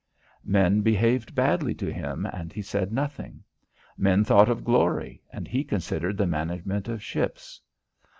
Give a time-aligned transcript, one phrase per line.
[0.43, 3.43] Men behaved badly to him and he said nothing.
[3.95, 7.61] Men thought of glory and he considered the management of ships.